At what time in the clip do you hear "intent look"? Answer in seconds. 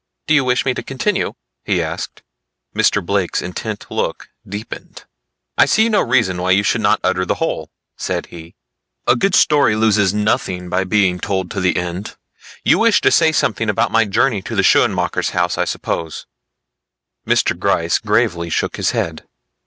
3.39-4.29